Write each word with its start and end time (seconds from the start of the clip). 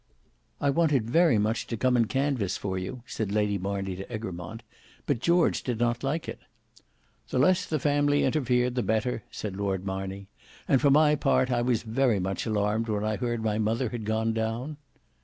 "I 0.59 0.71
wanted 0.71 1.07
very 1.11 1.37
much 1.37 1.67
to 1.67 1.77
come 1.77 1.95
and 1.95 2.09
canvass 2.09 2.57
for 2.57 2.75
you," 2.75 3.03
said 3.05 3.31
Lady 3.31 3.59
Marney 3.59 3.95
to 3.97 4.11
Egremont, 4.11 4.63
"but 5.05 5.19
George 5.19 5.61
did 5.61 5.77
not 5.79 6.01
like 6.03 6.27
it." 6.27 6.39
"The 7.29 7.37
less 7.37 7.67
the 7.67 7.77
family 7.77 8.23
interfered 8.23 8.73
the 8.73 8.81
better," 8.81 9.21
said 9.29 9.55
Lord 9.55 9.85
Marney; 9.85 10.27
"and 10.67 10.81
for 10.81 10.89
my 10.89 11.13
part, 11.13 11.51
I 11.51 11.61
was 11.61 11.83
very 11.83 12.19
much 12.19 12.47
alarmed 12.47 12.89
when 12.89 13.03
I 13.03 13.17
heard 13.17 13.43
my 13.43 13.59
mother 13.59 13.89
had 13.89 14.03
gone 14.05 14.33
down." 14.33 14.77